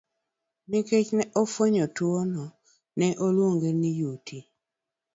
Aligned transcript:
Nikech 0.69 1.09
ne 1.17 1.23
ofweny 1.41 1.79
tuwono 1.95 2.45
ne 2.99 3.07
oluonge 3.25 3.69
ni 3.81 3.91
uti. 4.13 4.39